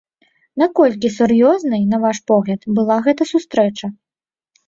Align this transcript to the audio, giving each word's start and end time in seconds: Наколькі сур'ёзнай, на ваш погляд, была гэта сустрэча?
Наколькі 0.61 1.09
сур'ёзнай, 1.17 1.83
на 1.91 1.99
ваш 2.07 2.17
погляд, 2.31 2.61
была 2.79 2.97
гэта 3.09 3.23
сустрэча? 3.33 3.87